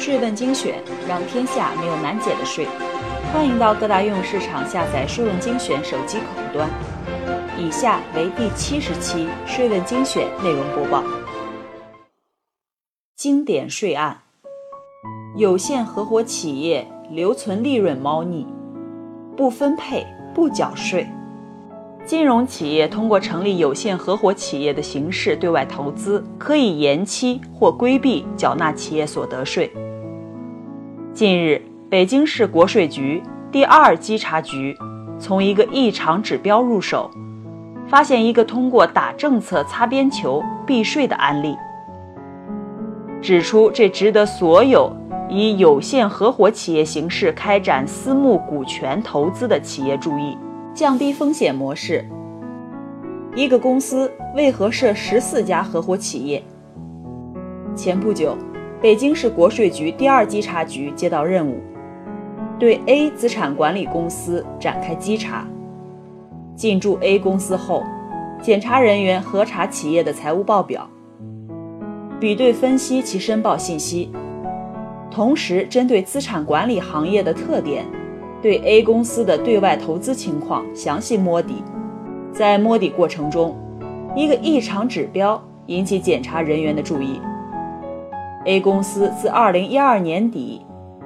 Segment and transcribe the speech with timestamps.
[0.00, 2.66] 税问精选，让天下没有难解的税。
[3.30, 6.70] 欢迎到各大应用市场下载“税问精选”手机客户端。
[7.58, 11.04] 以下为第七十期税问精选内容播报。
[13.14, 14.22] 经典税案：
[15.36, 18.46] 有限合伙企业留存利润猫腻，
[19.36, 21.06] 不分配不缴税。
[22.06, 29.70] 金融企业通过成立有限合伙企业的形式对外投资，可以延期或规避缴纳企业所得税。
[31.20, 33.22] 近日，北京市国税局
[33.52, 34.74] 第二稽查局
[35.18, 37.10] 从一个异常指标入手，
[37.86, 41.54] 发现一个通过打政策擦边球避税的案例，
[43.20, 44.90] 指出这值得所有
[45.28, 50.38] 以有限合伙企业形式开展私募股权投资的企业注意。
[50.72, 52.02] 降低风险模式。
[53.36, 56.42] 一个公司为何设十四家合伙企业？
[57.76, 58.34] 前不久，
[58.82, 61.60] 北京市国税局第二稽查局接到任务，
[62.58, 65.46] 对 A 资产管理公司展开稽查。
[66.56, 67.82] 进驻 A 公司后，
[68.40, 70.88] 检查人员核查企业的财务报表，
[72.18, 74.10] 比对分析其申报信息，
[75.10, 77.84] 同时针对资产管理行业的特点。
[78.40, 81.62] 对 A 公司的对外投资情况详细摸底，
[82.32, 83.54] 在摸底过程中，
[84.16, 87.20] 一个异常指标引起检查人员的注意。
[88.46, 90.62] A 公司自2012年底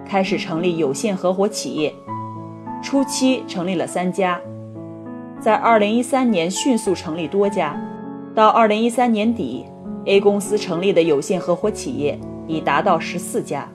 [0.06, 1.92] 开始成立有限合伙企业，
[2.80, 4.40] 初期成立了三家，
[5.40, 7.76] 在2013年迅速成立多家，
[8.36, 9.64] 到2013年底
[10.04, 13.68] ，A 公司成立的有限合伙企业已达到十四家。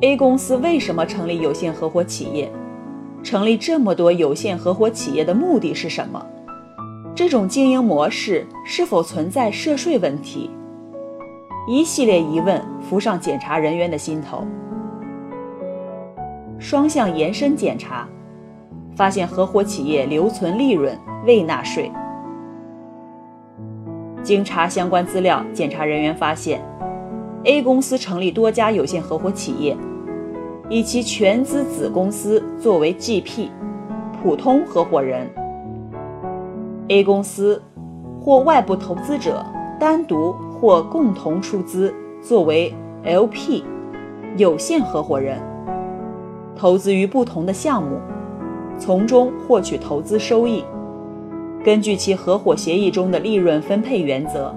[0.00, 2.50] A 公司为什么成立有限合伙企业？
[3.22, 6.26] 成立这么多有限合伙企业的目的是什么？
[7.14, 10.50] 这种经营模式是否存在涉税问题？
[11.66, 14.44] 一系列疑问浮上检查人员的心头。
[16.58, 18.08] 双向延伸检查，
[18.96, 21.90] 发现合伙企业留存利润未纳税。
[24.22, 26.60] 经查相关资料，检查人员发现
[27.44, 29.76] ，A 公司成立多家有限合伙企业。
[30.68, 33.50] 以其全资子公司作为 GP，
[34.22, 35.28] 普通合伙人。
[36.88, 37.62] A 公司
[38.20, 39.44] 或外部投资者
[39.78, 41.92] 单独或共同出资
[42.22, 43.64] 作为 LP，
[44.36, 45.42] 有限合伙人，
[46.54, 47.98] 投资于不同的项目，
[48.78, 50.62] 从中获取投资收益。
[51.64, 54.54] 根据其合伙协议中的利润分配原则，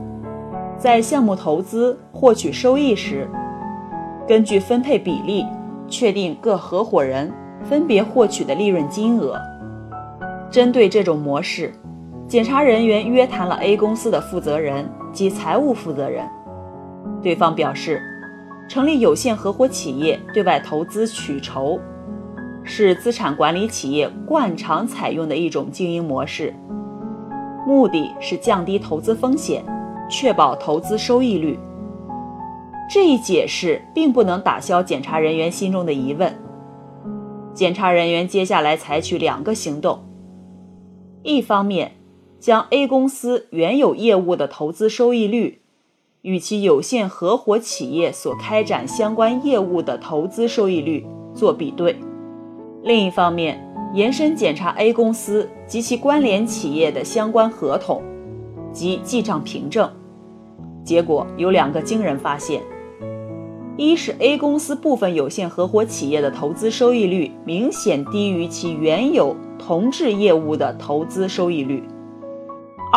[0.78, 3.28] 在项目投资获取收益时，
[4.28, 5.44] 根据分配比例。
[5.88, 7.32] 确定各合伙人
[7.64, 9.40] 分别获取的利润金额。
[10.50, 11.72] 针对这种模式，
[12.28, 16.28] 检查人员约谈了 A 公司的负责人及财务负责人。
[17.22, 18.02] 对方表示，
[18.68, 21.80] 成立有限合伙企业对外投资取酬，
[22.64, 26.52] 是资产管理企业惯常采用的一种经营模式，
[27.66, 29.64] 目的是降低投资风险，
[30.10, 31.60] 确保投资收益率。
[32.90, 36.34] 这一解释并不能打消检查人员心中的疑问。
[37.54, 40.00] 检查人员接下来采取两个行动：
[41.24, 41.92] 一方面，
[42.40, 45.62] 将 A 公司原有业务的投资收益率
[46.22, 51.96] 与其有限合伙企业所开展相关业务的投资收益率做比对；
[52.84, 53.62] 另一方面，
[53.94, 58.02] 延伸检查 A 公司及其关联企业的相关合同
[58.72, 59.90] 及记账凭证。
[60.84, 62.62] 结果有两个惊人发现。
[63.78, 71.84] 一是 A 公司部分有限合伙企业的投资收益率明显低于其原有同质业务的投资收益率；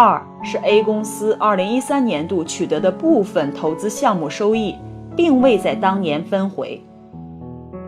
[0.00, 4.76] 二是 A 公司2013年度取得的部分投资项目收益，
[5.16, 6.80] 并未在当年分回，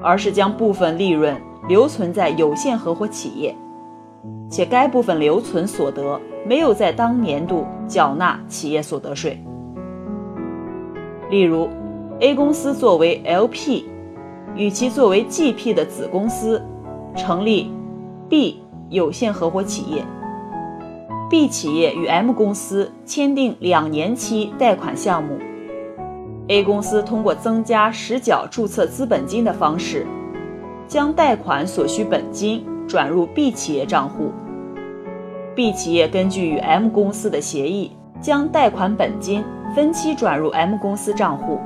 [0.03, 3.55] 而是将部分利润留存在有限合伙企业，
[4.51, 9.41] 且该部分留存所得没有在当年度缴纳企业所得税。
[11.31, 11.69] 例如。
[12.23, 13.85] A 公司作为 LP，
[14.55, 16.63] 与其作为 GP 的子公司
[17.17, 17.73] 成立
[18.29, 20.05] B 有限合伙企业。
[21.31, 25.39] B 企业与 M 公司签订两年期贷款项目。
[26.49, 30.05] A 公司通过增加实缴注册资本金的方式，
[30.89, 34.33] 将贷款所需本金转入 B 企业账户。
[35.55, 41.61] B 企业根据与 M 公司的协议，将贷款本金分期转入 M 公司账户。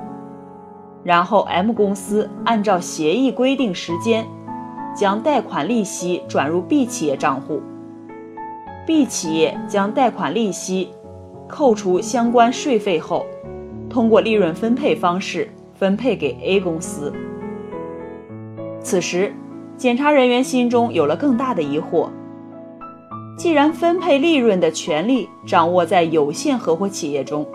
[1.03, 4.27] 然后，M 公司按照协议规定时间，
[4.95, 7.63] 将贷款利息转入 B 企业账户。
[8.87, 10.91] B 企业将贷款利息
[11.49, 13.25] 扣除相关税费后，
[13.89, 17.13] 通过利润分配方式分配给 A 公司。
[18.81, 19.33] 此时，
[19.77, 22.09] 检查人员心中有了更大的疑惑：
[23.39, 27.47] 既然分配利润的权利掌握在有限合伙企业中，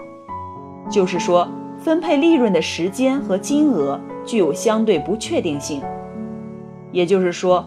[0.90, 1.48] 就是说，
[1.78, 5.81] 分配利润的时间和金额具有相对不确定性。
[6.92, 7.64] 也就是说，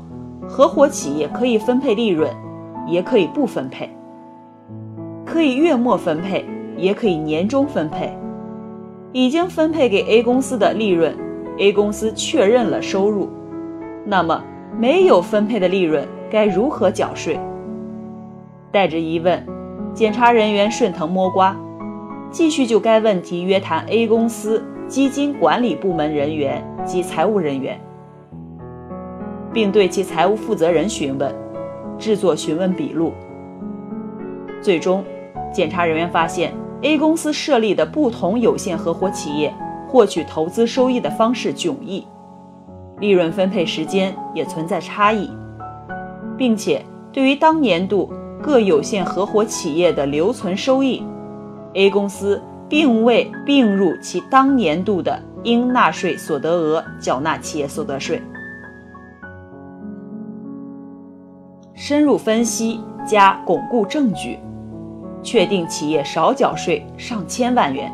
[0.48, 2.28] 合伙企业可以分配利润，
[2.86, 3.88] 也可以不分配；
[5.24, 6.44] 可以月末分配，
[6.76, 8.16] 也可以年终分配。
[9.12, 11.14] 已经分配给 A 公司的利润
[11.58, 13.28] ，A 公司确认了收入，
[14.06, 14.42] 那么
[14.78, 17.38] 没有分配的利润该如何缴税？
[18.70, 19.46] 带着疑问，
[19.92, 21.54] 检查人员顺藤摸瓜，
[22.30, 27.78] 继续就该问题约谈 A 公司基金管理部门人员及财务人员。
[29.52, 31.30] 并对其财务负责人询问，
[31.98, 33.12] 制作询问笔录。
[34.60, 35.04] 最终，
[35.52, 36.52] 检查人员发现
[36.82, 39.52] A 公司设立的不同有限合伙企业
[39.88, 42.06] 获取投资收益的方式迥异，
[42.98, 45.30] 利润分配时间也存在差异，
[46.36, 48.10] 并且对于当年度
[48.42, 51.04] 各有限合伙企业的留存收益
[51.74, 58.22] ，A 公司并未并入其当年度的应纳税所得额缴纳企业所得税。
[61.92, 64.38] 深入分析加巩固证据，
[65.22, 67.92] 确定企业少缴税上千万元。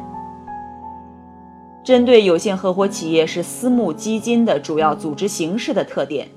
[1.83, 6.29] 针对有限合伙企业是私募基金的主要组织形式的特点，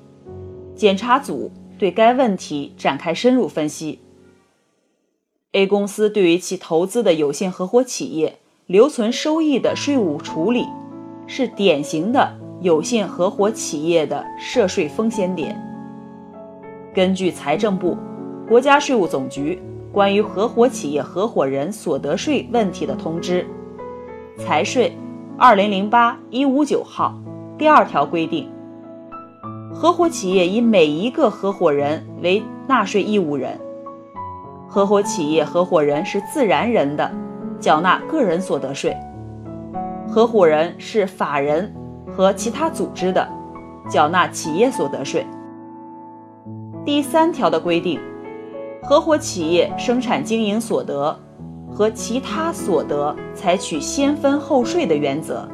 [0.75, 3.99] 检查组对该问题展开深入分析。
[5.51, 10.65] A 公司对于其投资的有限合伙企业留存收益的税务处理，
[11.27, 15.70] 是典型的有限合伙企业的涉税风险点。
[16.93, 17.97] 根据财政部、
[18.49, 19.61] 国家税务总局
[19.93, 23.47] 关于合伙企业合伙人所得税问题的通知
[24.37, 24.91] （财税
[25.37, 27.17] 二零零八一五九号）
[27.57, 28.49] 第二条规定，
[29.73, 33.57] 合伙企业以每一个合伙人为纳税义务人。
[34.67, 37.09] 合伙企业合伙人是自然人的，
[37.57, 38.91] 缴纳个人所得税；
[40.09, 41.73] 合伙人是法人
[42.05, 43.25] 和其他组织的，
[43.89, 45.25] 缴纳企业所得税。
[46.83, 47.99] 第三条的规定，
[48.81, 51.15] 合伙企业生产经营所得
[51.69, 55.47] 和其他所得采取先分后税的原则，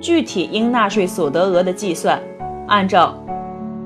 [0.00, 2.18] 具体应纳税所得额的计算，
[2.66, 3.14] 按照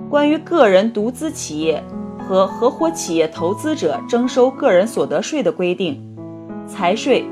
[0.08, 1.82] 《关于个人独资企业
[2.16, 6.00] 和合伙企业投资者征收个人所得税的规定》
[6.70, 7.24] （财税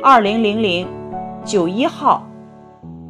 [0.00, 0.86] 二零零零
[1.44, 2.24] 九一号）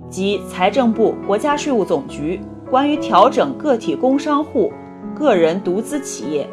[0.08, 2.40] 及财政部、国家税务总局
[2.70, 4.72] 关于调整个体工商户。
[5.18, 6.46] 个人独资企业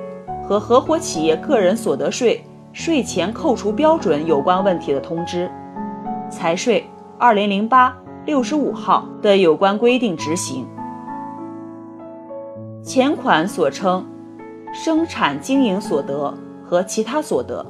[0.48, 5.52] 和合伙企业个人所得税税前扣除标准有关问题的通知
[6.32, 6.86] （财税
[7.20, 7.96] 二零零八
[8.26, 10.66] 六十五号）的有关规定执行。
[12.82, 14.06] 前款所称
[14.74, 16.34] 生产经营所得
[16.66, 17.66] 和其他所得，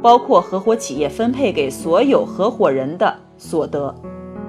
[0.00, 3.94] 包括合伙企业分配给所有合伙人的所得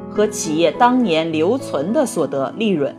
[0.09, 2.95] 和企业当年留存的所得利润，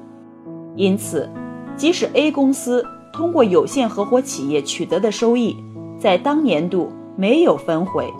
[0.74, 1.28] 因此。
[1.76, 5.56] 即使 A 公司通过有限合伙企业取得的收益，
[5.99, 8.11] 在当年度没有分回，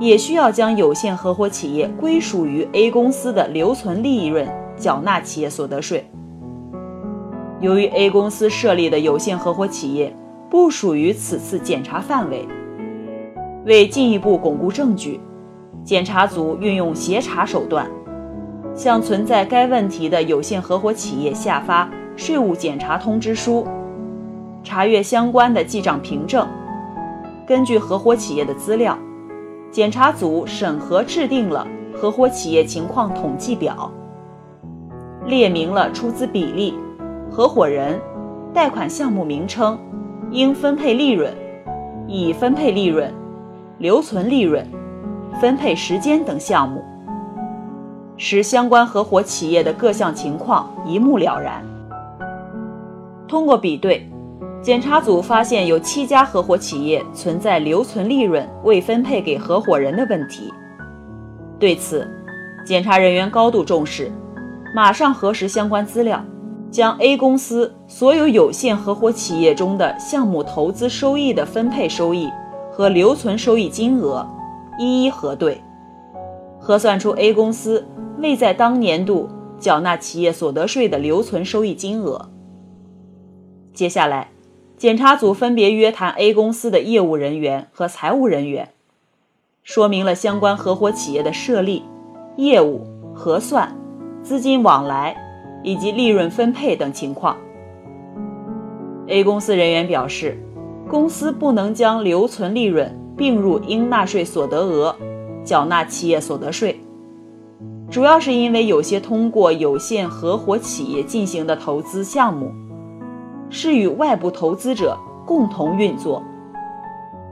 [0.00, 6.04] 也需要将有限合伙企业归属于 A 公司的留存利润缴纳企业所得税。
[7.60, 10.12] 由于 A 公司设立的有限合伙企业
[10.50, 12.46] 不属于此次检查范围，
[13.64, 15.20] 为进一步巩固证据，
[15.84, 17.88] 检查组运用协查手段，
[18.74, 21.88] 向存在该问题的有限合伙企业下发。
[22.16, 23.66] 税务检查通知书，
[24.62, 26.46] 查阅相关的记账凭证。
[27.46, 28.96] 根据合伙企业的资料，
[29.70, 33.90] 检查组审核制定了合伙企业情况统计表，
[35.26, 36.74] 列明了出资比例、
[37.30, 38.00] 合伙人、
[38.52, 39.78] 贷款项目名称、
[40.30, 41.34] 应分配利润、
[42.06, 43.12] 已分配利润、
[43.78, 44.64] 留存利润、
[45.40, 46.84] 分配时间等项目，
[48.16, 51.71] 使相关合伙企业的各项情况一目了然。
[53.32, 54.06] 通过比对，
[54.60, 60.52] 检查组发现有七家合伙企业存在留存利润未分配给合伙人的问题。
[61.58, 62.06] 对此，
[62.62, 64.12] 检查人员高度重视，
[64.74, 66.22] 马上核实相关资料，
[66.70, 72.28] 将 A 公司所有有限合伙企业中的项目投资收益的分配收益
[72.70, 74.28] 和留存收益金额
[74.78, 75.58] 一一核对，
[76.60, 77.82] 核算出 A 公司
[78.18, 79.26] 未在当年度
[79.58, 82.28] 缴纳企业所得税的留存收益金额。
[83.74, 84.28] 接下来，
[84.76, 88.68] 检查组分别约谈 A 公司的业务人员和财务人员，
[89.62, 91.82] 说明了相关合伙企业的设立、
[92.36, 93.74] 业务、核算、
[94.22, 95.16] 资金往来
[95.64, 97.36] 以及利润分配等情况。
[99.06, 100.38] A 公司人员表示，
[100.90, 104.94] 公司不能将留存利润并入应纳税所得额，
[105.44, 106.78] 缴纳企业所得税，
[107.90, 112.52] 主要是因为有些通过有限合伙企业进行的投资项目，
[113.52, 116.22] 是与外部投资者共同运作，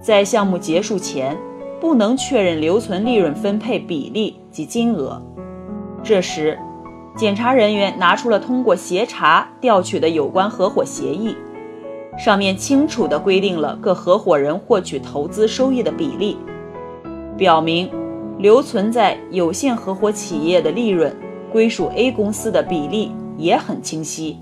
[0.02, 1.36] 在项目结束前
[1.80, 5.20] 不能确认留存利润分配比例及金额。
[6.02, 6.58] 这时，
[7.16, 11.34] 检查人员拿出了通过协查调取的有关合伙协议。
[12.18, 16.36] 上面清楚地规定了各合伙人获取投资收益的比例，
[17.38, 17.90] 表明
[18.36, 21.16] 留存在有限合伙企业的利润
[21.50, 24.38] 归属 A 公司的比例也很清晰。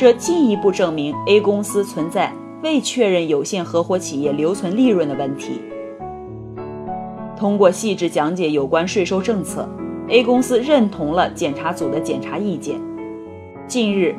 [0.00, 5.60] 这进一步证明 A 公司存在未确认有限合伙企业留存利润的问题。
[7.36, 9.68] 通过细致讲解有关税收政策
[10.08, 12.80] ，A 公司认同了检查组的检查意见。
[13.68, 14.16] 近日，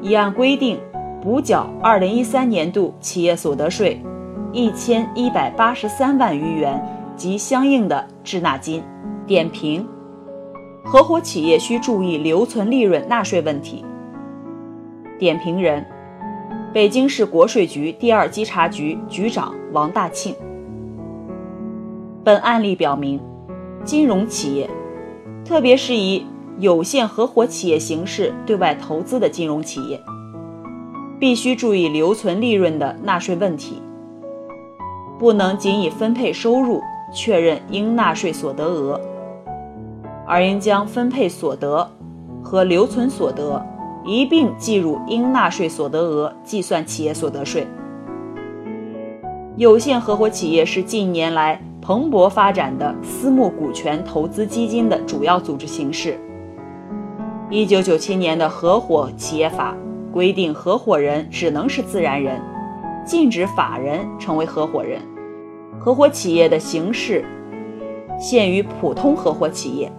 [0.00, 0.78] 已按规定。
[1.20, 4.00] 补缴二零一三年度企业所得税
[4.50, 6.82] 一千一百八十三万余元
[7.16, 8.82] 及相应的滞纳金。
[9.26, 9.86] 点评：
[10.82, 13.84] 合伙企业需注意留存利润纳税问题。
[15.18, 15.84] 点评人：
[16.72, 20.34] 北京市国税局第二稽查局局长王大庆。
[22.24, 23.20] 本案例表明，
[23.84, 24.68] 金融企业，
[25.44, 26.24] 特别是以
[26.58, 30.00] 有限合伙企业形式对外投资的金融企业。
[31.18, 33.82] 必须注意留存利润的纳税问题，
[35.18, 36.80] 不能仅以分配收入
[37.12, 39.00] 确认应纳税所得额，
[40.24, 41.90] 而应将分配所得
[42.40, 43.60] 和留存所得
[44.08, 47.66] 一并计入应纳税所得额计算企业所得税。
[49.56, 56.18] 有限合伙企业是近年来蓬勃发展的私募股权投资基金的主要组织形式。
[57.50, 59.72] 一九九七年的《合伙企业法》。
[60.10, 62.40] 规定合伙人只能是自然人，
[63.04, 65.00] 禁止法人成为合伙人。
[65.78, 67.22] 合伙企业的形式
[68.18, 69.92] 限于普通合伙企业。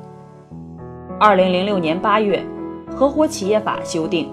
[1.20, 2.38] 二零零六年八月，
[2.96, 4.30] 《合伙企业法》修订，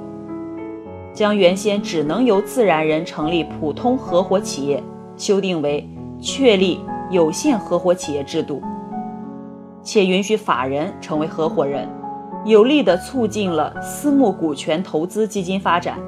[1.12, 4.82] 将原先只能由自然人成立普通合伙企业
[5.16, 5.88] 修订为
[6.20, 8.60] 确立有限合伙企业制度，
[9.82, 11.88] 且允许法人成为合伙人。
[12.44, 15.98] 有力地促进了私募股权投资基金发展。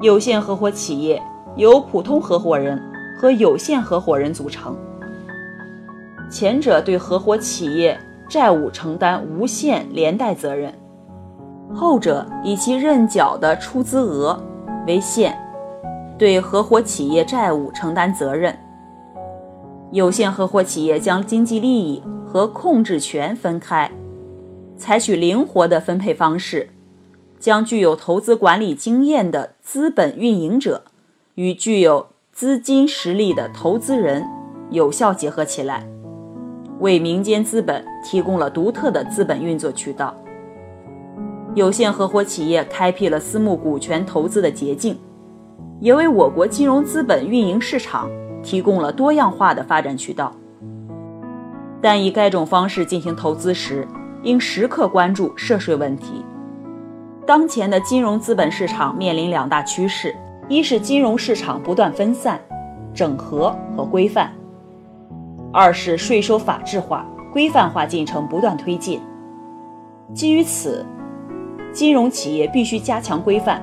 [0.00, 1.22] 有限合伙企业
[1.56, 2.80] 由普通合伙人
[3.20, 4.74] 和有限合伙人组成，
[6.30, 7.98] 前者对合伙企业
[8.32, 10.72] 债务承担无限连带责任，
[11.74, 14.42] 后者以其认缴的出资额
[14.86, 15.36] 为限，
[16.16, 18.58] 对合伙企业债务承担责任。
[19.90, 22.02] 有限合伙企业将经济利益。
[22.24, 23.90] 和控制权分开，
[24.78, 26.70] 采取灵活的分配方式，
[27.38, 30.84] 将具有投资管理经验的资本运营者
[31.34, 34.26] 与具有资金实力的投资人
[34.70, 35.86] 有效结合起来，
[36.82, 40.12] 为民间资本提供了独特的资本运作渠道。
[41.54, 44.98] 有限合伙企业开辟了私募股权投资的捷径，
[45.78, 48.10] 也为我国金融资本运营市场
[48.42, 50.34] 提供了多样化的发展渠道。
[51.80, 53.86] 但以该种方式进行投资时，
[54.24, 56.24] 应时刻关注涉税问题。
[57.24, 60.12] 当前的金融资本市场面临两大趋势：
[60.48, 62.40] 一是金融市场不断分散、
[62.92, 64.26] 整合和规范；
[65.52, 69.00] 二是税收法治化、规范化进程不断推进。
[70.14, 70.84] 基于此，
[71.72, 73.62] 金融企业必须加强规范，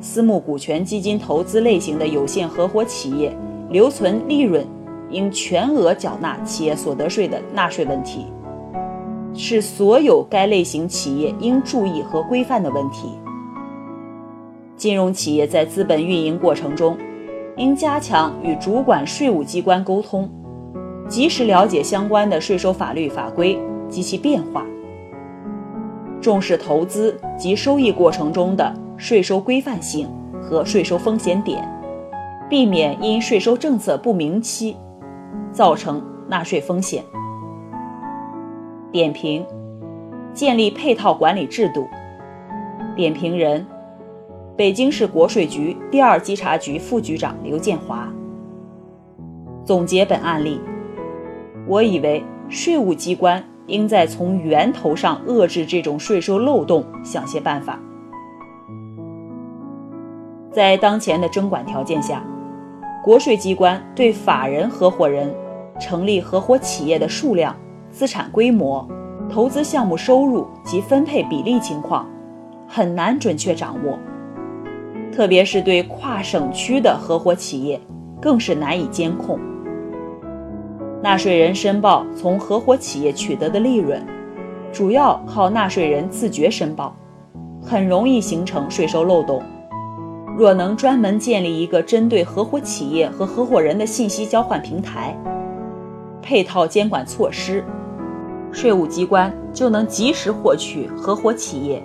[0.00, 3.36] 私募股权基金投资类型的有限合伙企业
[3.70, 4.66] 留存利润。
[5.08, 8.26] 应全额缴纳企业所得税的纳税问题，
[9.32, 13.12] 是所有该类型企业应注意和规范的问题。
[14.76, 16.98] 金融企业在资本运营过程中，
[17.56, 20.28] 应加强与主管税务机关沟通，
[21.08, 23.58] 及时了解相关的税收法律法规
[23.88, 24.64] 及其变化，
[26.20, 30.08] 重视投资及收益过程中的税收规范性
[30.42, 31.66] 和税收风险点，
[32.48, 34.76] 避免因税收政策不明期。
[35.52, 37.02] 造成纳税风险。
[38.92, 39.42] 点评：
[40.34, 41.86] 建立配套管理制度。
[42.94, 43.66] 点评人：
[44.54, 48.06] 北京市国税局第二稽查局副局长刘建华。
[49.64, 50.60] 总结本案例，
[51.66, 57.78] 我以为税务机关应在从源头上遏制这种税收漏洞想些办法。
[60.52, 62.24] 在当前的征管条件下，
[63.04, 65.32] 国税机关对法人合伙人。
[65.78, 67.54] 成立合伙企业的数量、
[67.90, 68.88] 资产规模、
[69.28, 72.08] 投资项目收入及分配比例情况，
[72.66, 73.98] 很难准确掌握。
[75.12, 77.78] 特别是对跨省区的合伙企业，
[78.22, 79.38] 更是难以监控。
[81.02, 84.04] 纳税人申报从合伙企业取得的利润，
[84.72, 86.96] 主要靠纳税人自觉申报，
[87.62, 89.42] 很容易形成税收漏洞。
[90.36, 95.16] 若能专门建立一个针对合伙企业和合伙人的信息交换平台，
[96.22, 97.64] 配套监管措施，
[98.50, 101.82] 税务机关就能及时获取合伙企业、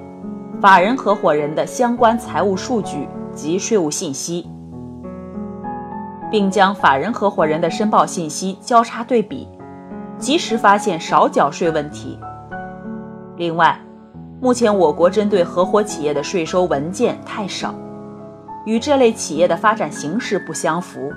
[0.60, 4.48] 法人合伙人的相关财务数据及税务信息，
[6.32, 9.48] 并将法人合伙人的申报信息交叉对比，
[10.18, 12.18] 及时发现少缴税问题。
[13.36, 13.78] 另外，
[14.40, 17.76] 目前我国针对合伙企业的税收文件太少。
[18.66, 21.12] 与这类企业的发展形势不相符，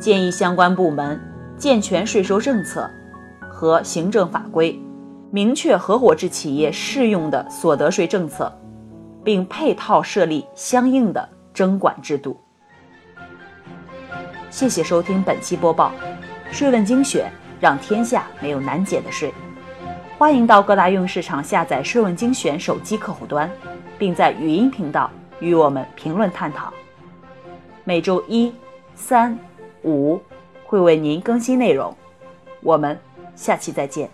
[0.00, 1.20] 建议相关部门
[1.56, 2.90] 健全税收政策
[3.48, 4.76] 和行政法规，
[5.30, 8.52] 明确合伙制企业适用的所得税政策，
[9.22, 12.36] 并配套设立相应的征管制度。
[14.50, 15.92] 谢谢收听本期播报，
[16.50, 19.32] 税问精选，让天下没有难解的税。
[20.16, 23.50] 欢迎到各大应用市场下载税问精选手机客户端，
[23.98, 25.10] 并在语音频道。
[25.40, 26.72] 与我们评论探讨，
[27.84, 28.52] 每周一、
[28.96, 29.38] 三、
[29.84, 30.20] 五
[30.64, 31.96] 会为您更新内容，
[32.60, 32.98] 我们
[33.36, 34.10] 下期再见。